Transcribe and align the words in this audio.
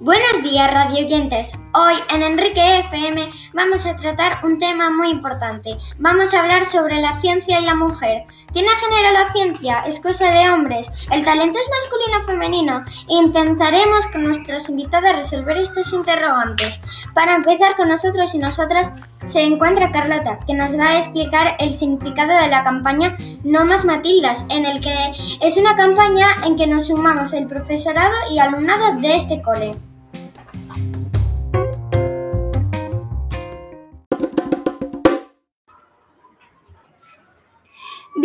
Buenos 0.00 0.44
días, 0.44 0.72
radio 0.72 1.04
oyentes. 1.04 1.54
Hoy 1.74 1.94
en 2.14 2.22
Enrique 2.22 2.78
FM 2.78 3.32
vamos 3.52 3.84
a 3.84 3.96
tratar 3.96 4.38
un 4.44 4.60
tema 4.60 4.90
muy 4.90 5.10
importante. 5.10 5.76
Vamos 5.98 6.32
a 6.32 6.40
hablar 6.40 6.66
sobre 6.66 7.00
la 7.00 7.20
ciencia 7.20 7.58
y 7.58 7.64
la 7.64 7.74
mujer. 7.74 8.22
¿Tiene 8.52 8.68
género 8.68 9.12
la 9.12 9.26
ciencia? 9.32 9.80
¿Es 9.80 10.00
cosa 10.00 10.30
de 10.30 10.50
hombres? 10.50 10.88
¿El 11.10 11.24
talento 11.24 11.58
es 11.58 11.68
masculino 11.68 12.20
o 12.20 12.26
femenino? 12.26 12.84
Intentaremos 13.08 14.06
con 14.06 14.22
nuestras 14.22 14.68
invitadas 14.68 15.16
resolver 15.16 15.56
estos 15.56 15.92
interrogantes. 15.92 16.80
Para 17.12 17.34
empezar 17.34 17.74
con 17.74 17.88
nosotros 17.88 18.32
y 18.36 18.38
nosotras 18.38 18.92
se 19.26 19.42
encuentra 19.42 19.90
Carlota, 19.90 20.38
que 20.46 20.54
nos 20.54 20.78
va 20.78 20.90
a 20.90 20.98
explicar 20.98 21.56
el 21.58 21.74
significado 21.74 22.36
de 22.40 22.46
la 22.46 22.62
campaña 22.62 23.16
No 23.42 23.64
más 23.64 23.84
Matildas, 23.84 24.46
en 24.48 24.64
el 24.64 24.80
que 24.80 24.94
es 25.40 25.56
una 25.56 25.74
campaña 25.74 26.28
en 26.44 26.54
que 26.54 26.68
nos 26.68 26.86
sumamos 26.86 27.32
el 27.32 27.48
profesorado 27.48 28.14
y 28.30 28.38
alumnado 28.38 28.94
de 29.00 29.16
este 29.16 29.42
cole. 29.42 29.72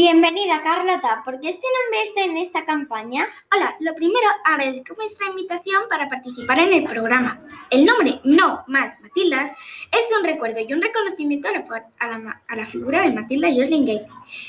Bienvenida 0.06 0.62
Carlota, 0.62 1.22
¿por 1.24 1.40
qué 1.40 1.48
este 1.48 1.66
nombre 1.66 2.04
está 2.04 2.26
en 2.26 2.36
esta 2.36 2.66
campaña? 2.66 3.26
Hola, 3.56 3.74
lo 3.80 3.96
primero 3.96 4.28
agradezco 4.44 4.96
vuestra 4.96 5.28
invitación 5.28 5.84
para 5.90 6.10
participar 6.10 6.60
en 6.60 6.74
el 6.74 6.84
programa. 6.84 7.40
El 7.70 7.86
nombre 7.86 8.20
No 8.26 8.66
Más 8.68 9.00
Matildas 9.00 9.52
es 9.94 10.18
un 10.20 10.26
recuerdo 10.26 10.60
y 10.60 10.74
un 10.74 10.82
reconocimiento 10.82 11.48
a 11.48 12.54
la, 12.54 12.66
figura 12.66 13.04
de 13.04 13.14
Matilda 13.14 13.48
Jocelyn 13.48 13.86
Gay. 13.86 14.02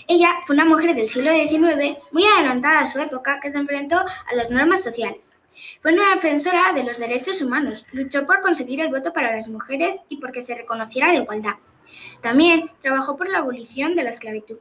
Ella 0.09 0.41
fue 0.45 0.57
una 0.57 0.65
mujer 0.65 0.93
del 0.93 1.09
siglo 1.09 1.31
XIX 1.31 1.99
muy 2.11 2.25
adelantada 2.25 2.81
a 2.81 2.87
su 2.87 2.99
época 2.99 3.39
que 3.39 3.53
se 3.53 3.59
enfrentó 3.59 4.01
a 4.01 4.35
las 4.35 4.51
normas 4.51 4.83
sociales. 4.83 5.37
Fue 5.81 5.93
una 5.93 6.17
defensora 6.17 6.73
de 6.73 6.83
los 6.83 6.99
derechos 6.99 7.41
humanos, 7.41 7.87
luchó 7.93 8.27
por 8.27 8.41
conseguir 8.41 8.81
el 8.81 8.91
voto 8.91 9.13
para 9.13 9.31
las 9.31 9.49
mujeres 9.49 10.03
y 10.09 10.17
porque 10.17 10.43
se 10.43 10.57
reconociera 10.57 11.13
la 11.13 11.21
igualdad. 11.21 11.55
También 12.23 12.73
trabajó 12.81 13.17
por 13.17 13.29
la 13.29 13.39
abolición 13.39 13.95
de 13.95 14.03
la 14.03 14.11
esclavitud. 14.11 14.59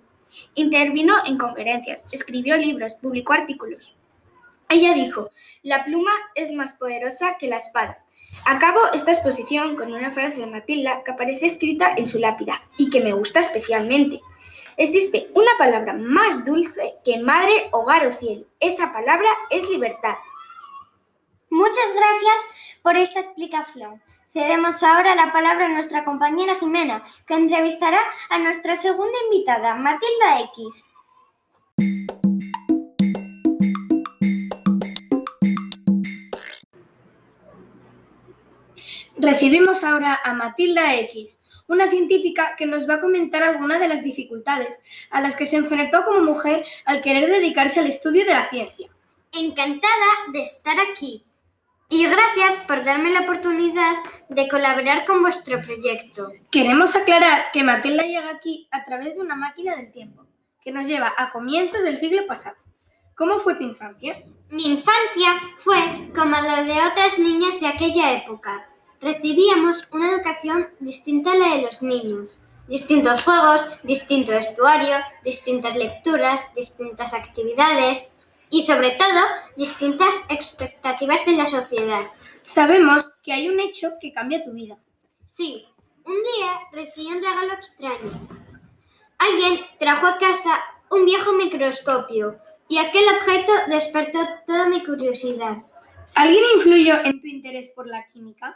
Intervino 0.55 1.15
en 1.25 1.37
conferencias, 1.37 2.07
escribió 2.11 2.57
libros, 2.57 2.95
publicó 2.95 3.33
artículos. 3.33 3.95
Ella 4.69 4.93
dijo, 4.93 5.29
la 5.61 5.85
pluma 5.85 6.11
es 6.35 6.51
más 6.51 6.73
poderosa 6.73 7.37
que 7.37 7.47
la 7.47 7.57
espada. 7.57 8.03
Acabo 8.45 8.79
esta 8.93 9.11
exposición 9.11 9.75
con 9.75 9.93
una 9.93 10.11
frase 10.11 10.39
de 10.39 10.47
Matilda 10.47 11.03
que 11.03 11.11
aparece 11.11 11.45
escrita 11.45 11.93
en 11.95 12.05
su 12.05 12.19
lápida 12.19 12.61
y 12.77 12.89
que 12.89 12.99
me 12.99 13.13
gusta 13.13 13.39
especialmente. 13.39 14.19
Existe 14.75 15.29
una 15.33 15.51
palabra 15.57 15.93
más 15.93 16.43
dulce 16.43 16.95
que 17.05 17.19
madre, 17.19 17.69
hogar 17.71 18.05
o 18.07 18.11
cielo. 18.11 18.45
Esa 18.59 18.91
palabra 18.91 19.29
es 19.49 19.69
libertad. 19.69 20.15
Muchas 21.49 21.93
gracias 21.95 22.81
por 22.81 22.97
esta 22.97 23.19
explicación. 23.19 24.01
Cedemos 24.33 24.81
ahora 24.81 25.13
la 25.13 25.31
palabra 25.31 25.67
a 25.67 25.69
nuestra 25.69 26.03
compañera 26.03 26.55
Jimena, 26.55 27.03
que 27.27 27.35
entrevistará 27.35 27.99
a 28.29 28.39
nuestra 28.39 28.75
segunda 28.75 29.15
invitada, 29.25 29.75
Matilda 29.75 30.41
X. 30.55 30.85
Recibimos 39.17 39.83
ahora 39.83 40.19
a 40.23 40.33
Matilda 40.33 40.95
X, 40.95 41.43
una 41.67 41.91
científica 41.91 42.55
que 42.57 42.65
nos 42.65 42.89
va 42.89 42.95
a 42.95 43.01
comentar 43.01 43.43
algunas 43.43 43.79
de 43.79 43.87
las 43.87 44.03
dificultades 44.03 44.81
a 45.11 45.21
las 45.21 45.35
que 45.35 45.45
se 45.45 45.57
enfrentó 45.57 46.03
como 46.03 46.21
mujer 46.21 46.65
al 46.85 47.03
querer 47.03 47.29
dedicarse 47.29 47.81
al 47.81 47.85
estudio 47.85 48.25
de 48.25 48.33
la 48.33 48.49
ciencia. 48.49 48.89
Encantada 49.31 50.07
de 50.33 50.41
estar 50.41 50.77
aquí. 50.89 51.23
Y 51.93 52.07
gracias 52.07 52.55
por 52.65 52.83
darme 52.83 53.11
la 53.11 53.19
oportunidad 53.19 53.93
de 54.27 54.47
colaborar 54.47 55.05
con 55.05 55.21
vuestro 55.21 55.61
proyecto. 55.61 56.31
Queremos 56.49 56.95
aclarar 56.95 57.51
que 57.53 57.63
Matilda 57.63 58.01
llega 58.01 58.31
aquí 58.31 58.67
a 58.71 58.83
través 58.83 59.13
de 59.13 59.21
una 59.21 59.35
máquina 59.35 59.75
del 59.75 59.91
tiempo, 59.91 60.25
que 60.59 60.71
nos 60.71 60.87
lleva 60.87 61.13
a 61.15 61.29
comienzos 61.29 61.83
del 61.83 61.99
siglo 61.99 62.25
pasado. 62.25 62.55
¿Cómo 63.15 63.39
fue 63.41 63.53
tu 63.53 63.63
infancia? 63.63 64.23
Mi 64.49 64.71
infancia 64.71 65.39
fue 65.57 66.09
como 66.15 66.31
la 66.31 66.63
de 66.63 66.73
otras 66.73 67.19
niñas 67.19 67.59
de 67.59 67.67
aquella 67.67 68.13
época. 68.13 68.67
Recibíamos 68.99 69.87
una 69.91 70.13
educación 70.13 70.69
distinta 70.79 71.33
a 71.33 71.35
la 71.35 71.55
de 71.57 71.61
los 71.61 71.83
niños. 71.83 72.41
Distintos 72.67 73.21
juegos, 73.21 73.67
distinto 73.83 74.31
vestuario, 74.31 74.95
distintas 75.23 75.75
lecturas, 75.75 76.55
distintas 76.55 77.13
actividades 77.13 78.15
y 78.53 78.61
sobre 78.61 78.91
todo 78.91 79.19
distintas 79.55 80.25
expectativas 80.29 81.25
de 81.25 81.31
la 81.31 81.47
sociedad. 81.47 82.03
Sabemos 82.43 83.11
que 83.23 83.33
hay 83.33 83.49
un 83.49 83.59
hecho 83.59 83.93
que 83.99 84.13
cambia 84.13 84.43
tu 84.43 84.51
vida. 84.51 84.77
Sí, 85.25 85.65
un 86.05 86.13
día 86.13 86.59
recibí 86.71 87.07
un 87.07 87.23
regalo 87.23 87.53
extraño. 87.53 88.11
Alguien 89.17 89.59
trajo 89.79 90.05
a 90.05 90.19
casa 90.19 90.63
un 90.91 91.03
viejo 91.03 91.33
microscopio 91.33 92.39
y 92.69 92.77
aquel 92.77 93.03
objeto 93.15 93.51
despertó 93.69 94.19
toda 94.45 94.67
mi 94.67 94.85
curiosidad. 94.85 95.57
¿Alguien 96.13 96.43
influyó 96.55 97.03
en 97.05 97.21
tu 97.21 97.27
interés 97.27 97.69
por 97.69 97.87
la 97.87 98.07
química? 98.09 98.55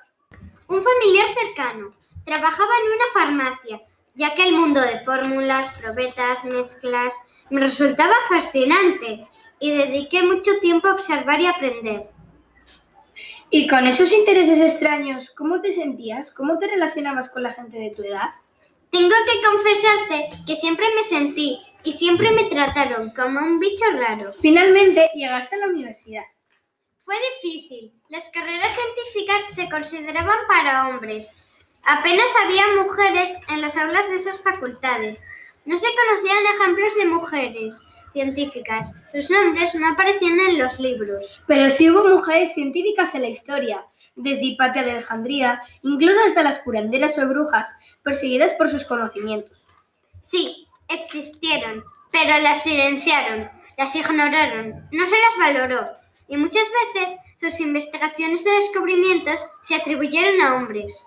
Un 0.67 0.83
familiar 0.83 1.25
cercano. 1.33 1.95
Trabajaba 2.23 2.71
en 2.83 2.91
una 2.91 3.05
farmacia 3.15 3.81
y 4.15 4.23
aquel 4.25 4.53
mundo 4.53 4.79
de 4.79 4.99
fórmulas, 4.99 5.75
probetas, 5.79 6.45
mezclas 6.45 7.15
me 7.49 7.61
resultaba 7.61 8.13
fascinante 8.29 9.27
y 9.59 9.71
dediqué 9.71 10.23
mucho 10.23 10.59
tiempo 10.59 10.87
a 10.87 10.93
observar 10.93 11.39
y 11.41 11.47
aprender. 11.47 12.09
Y 13.49 13.67
con 13.67 13.87
esos 13.87 14.11
intereses 14.11 14.59
extraños, 14.59 15.31
¿cómo 15.31 15.61
te 15.61 15.71
sentías? 15.71 16.31
¿Cómo 16.31 16.59
te 16.59 16.67
relacionabas 16.67 17.29
con 17.29 17.43
la 17.43 17.53
gente 17.53 17.77
de 17.79 17.91
tu 17.91 18.03
edad? 18.03 18.29
Tengo 18.91 19.09
que 19.09 19.47
confesarte 19.47 20.29
que 20.45 20.55
siempre 20.55 20.85
me 20.95 21.03
sentí 21.03 21.59
y 21.83 21.93
siempre 21.93 22.31
me 22.31 22.45
trataron 22.45 23.11
como 23.11 23.39
un 23.39 23.59
bicho 23.59 23.85
raro. 23.93 24.33
Finalmente 24.33 25.09
llegaste 25.15 25.55
a 25.55 25.59
la 25.59 25.67
universidad. 25.67 26.23
Fue 27.05 27.15
difícil. 27.41 27.93
Las 28.09 28.29
carreras 28.29 28.73
científicas 28.73 29.43
se 29.55 29.69
consideraban 29.69 30.39
para 30.47 30.89
hombres. 30.89 31.41
Apenas 31.83 32.29
había 32.43 32.83
mujeres 32.83 33.39
en 33.49 33.61
las 33.61 33.77
aulas 33.77 34.09
de 34.09 34.15
esas 34.15 34.41
facultades. 34.41 35.25
No 35.63 35.77
se 35.77 35.87
conocían 35.87 36.55
ejemplos 36.55 36.95
de 36.95 37.05
mujeres 37.05 37.81
científicas. 38.17 38.95
Sus 39.13 39.29
nombres 39.29 39.75
no 39.75 39.87
aparecían 39.89 40.39
en 40.39 40.57
los 40.57 40.79
libros. 40.79 41.43
Pero 41.45 41.69
sí 41.69 41.91
hubo 41.91 42.03
mujeres 42.09 42.53
científicas 42.55 43.13
en 43.13 43.21
la 43.21 43.29
historia, 43.29 43.85
desde 44.15 44.45
Hipatia 44.45 44.83
de 44.83 44.91
Alejandría, 44.91 45.61
incluso 45.83 46.19
hasta 46.25 46.41
las 46.41 46.59
curanderas 46.59 47.19
o 47.19 47.27
brujas, 47.27 47.69
perseguidas 48.01 48.53
por 48.53 48.69
sus 48.69 48.85
conocimientos. 48.85 49.67
Sí, 50.21 50.67
existieron, 50.89 51.83
pero 52.11 52.41
las 52.41 52.63
silenciaron, 52.63 53.51
las 53.77 53.95
ignoraron, 53.95 54.87
no 54.91 55.05
se 55.07 55.15
las 55.15 55.37
valoró, 55.37 55.85
y 56.27 56.37
muchas 56.37 56.67
veces 56.93 57.17
sus 57.39 57.59
investigaciones 57.59 58.43
y 58.47 58.49
descubrimientos 58.49 59.45
se 59.61 59.75
atribuyeron 59.75 60.41
a 60.41 60.55
hombres. 60.55 61.05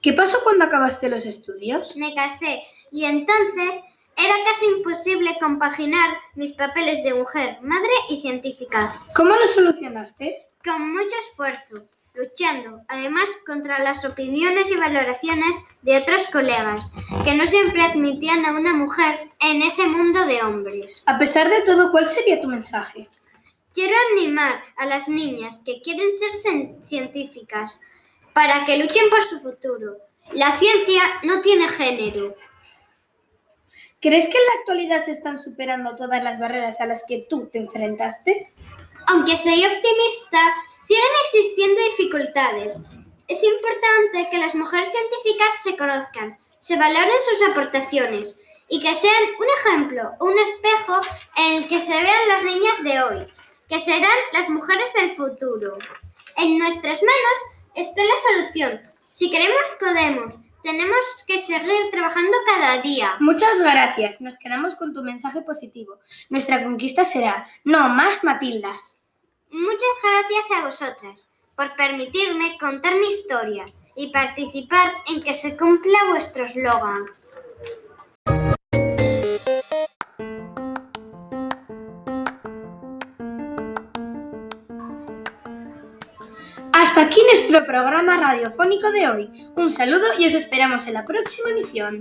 ¿Qué 0.00 0.12
pasó 0.12 0.38
cuando 0.44 0.64
acabaste 0.64 1.08
los 1.08 1.26
estudios? 1.26 1.96
Me 1.96 2.14
casé 2.14 2.62
y 2.92 3.04
entonces 3.04 3.82
era 4.18 4.34
casi 4.44 4.66
imposible 4.66 5.36
compaginar 5.40 6.18
mis 6.34 6.52
papeles 6.52 7.04
de 7.04 7.14
mujer, 7.14 7.58
madre 7.62 7.92
y 8.08 8.20
científica. 8.20 9.00
¿Cómo 9.14 9.30
lo 9.30 9.46
solucionaste? 9.46 10.46
Con 10.64 10.92
mucho 10.92 11.14
esfuerzo, 11.28 11.84
luchando 12.14 12.80
además 12.88 13.28
contra 13.46 13.78
las 13.78 14.04
opiniones 14.04 14.70
y 14.72 14.76
valoraciones 14.76 15.56
de 15.82 15.98
otros 15.98 16.26
colegas, 16.26 16.90
que 17.24 17.34
no 17.34 17.46
siempre 17.46 17.82
admitían 17.82 18.44
a 18.44 18.52
una 18.52 18.74
mujer 18.74 19.30
en 19.40 19.62
ese 19.62 19.86
mundo 19.86 20.26
de 20.26 20.42
hombres. 20.42 21.04
A 21.06 21.16
pesar 21.16 21.48
de 21.48 21.62
todo, 21.62 21.92
¿cuál 21.92 22.08
sería 22.08 22.40
tu 22.40 22.48
mensaje? 22.48 23.08
Quiero 23.72 23.94
animar 24.12 24.60
a 24.76 24.86
las 24.86 25.08
niñas 25.08 25.62
que 25.64 25.80
quieren 25.80 26.08
ser 26.14 26.30
científicas 26.88 27.80
para 28.32 28.64
que 28.64 28.78
luchen 28.78 29.08
por 29.10 29.22
su 29.22 29.40
futuro. 29.40 29.98
La 30.32 30.58
ciencia 30.58 31.02
no 31.22 31.40
tiene 31.40 31.68
género. 31.68 32.34
¿Crees 34.00 34.28
que 34.28 34.38
en 34.38 34.44
la 34.44 34.60
actualidad 34.60 35.04
se 35.04 35.10
están 35.10 35.40
superando 35.40 35.96
todas 35.96 36.22
las 36.22 36.38
barreras 36.38 36.80
a 36.80 36.86
las 36.86 37.04
que 37.04 37.26
tú 37.28 37.48
te 37.52 37.58
enfrentaste? 37.58 38.52
Aunque 39.08 39.36
soy 39.36 39.64
optimista, 39.64 40.54
siguen 40.82 41.02
existiendo 41.24 41.80
dificultades. 41.90 42.84
Es 43.26 43.42
importante 43.42 44.28
que 44.30 44.38
las 44.38 44.54
mujeres 44.54 44.88
científicas 44.88 45.62
se 45.62 45.76
conozcan, 45.76 46.38
se 46.58 46.76
valoren 46.76 47.22
sus 47.28 47.48
aportaciones 47.48 48.38
y 48.68 48.80
que 48.80 48.94
sean 48.94 49.22
un 49.38 49.46
ejemplo 49.58 50.12
un 50.20 50.38
espejo 50.38 51.00
en 51.36 51.54
el 51.54 51.68
que 51.68 51.80
se 51.80 52.00
vean 52.00 52.28
las 52.28 52.44
niñas 52.44 52.84
de 52.84 53.02
hoy, 53.02 53.26
que 53.68 53.80
serán 53.80 54.18
las 54.32 54.48
mujeres 54.48 54.92
del 54.94 55.16
futuro. 55.16 55.76
En 56.36 56.56
nuestras 56.56 57.02
manos 57.02 57.38
está 57.74 58.02
la 58.04 58.16
solución. 58.30 58.80
Si 59.10 59.28
queremos, 59.28 59.62
podemos. 59.80 60.47
Tenemos 60.62 61.24
que 61.26 61.38
seguir 61.38 61.90
trabajando 61.90 62.36
cada 62.46 62.82
día. 62.82 63.16
Muchas 63.20 63.62
gracias. 63.62 64.20
Nos 64.20 64.38
quedamos 64.38 64.76
con 64.76 64.92
tu 64.92 65.02
mensaje 65.02 65.40
positivo. 65.42 65.98
Nuestra 66.28 66.62
conquista 66.62 67.04
será 67.04 67.46
no 67.64 67.88
más 67.88 68.22
Matildas. 68.24 69.00
Muchas 69.50 69.94
gracias 70.02 70.58
a 70.58 70.64
vosotras. 70.64 71.28
por 71.56 71.74
permitirme 71.74 72.56
contar 72.60 72.94
mi 72.94 73.08
historia 73.08 73.66
y 73.96 74.12
participar 74.12 74.92
en 75.10 75.20
que 75.24 75.34
se 75.34 75.56
cumpla 75.56 75.98
vuestro 76.08 76.44
eslogan. 76.44 77.06
Aquí 86.98 87.22
nuestro 87.22 87.64
programa 87.64 88.16
radiofónico 88.16 88.90
de 88.90 89.08
hoy. 89.08 89.30
Un 89.54 89.70
saludo 89.70 90.04
y 90.18 90.26
os 90.26 90.34
esperamos 90.34 90.88
en 90.88 90.94
la 90.94 91.06
próxima 91.06 91.50
emisión. 91.50 92.00